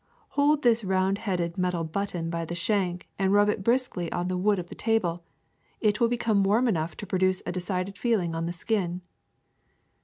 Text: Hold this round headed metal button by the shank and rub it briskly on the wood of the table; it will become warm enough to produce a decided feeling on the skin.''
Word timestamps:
Hold 0.29 0.63
this 0.63 0.83
round 0.83 1.19
headed 1.19 1.59
metal 1.59 1.83
button 1.83 2.31
by 2.31 2.43
the 2.43 2.55
shank 2.55 3.07
and 3.19 3.31
rub 3.31 3.49
it 3.49 3.63
briskly 3.63 4.11
on 4.11 4.29
the 4.29 4.35
wood 4.35 4.57
of 4.57 4.65
the 4.65 4.73
table; 4.73 5.23
it 5.79 5.99
will 6.01 6.07
become 6.09 6.41
warm 6.41 6.67
enough 6.67 6.97
to 6.97 7.05
produce 7.05 7.43
a 7.45 7.51
decided 7.51 7.99
feeling 7.99 8.33
on 8.33 8.47
the 8.47 8.51
skin.'' 8.51 9.01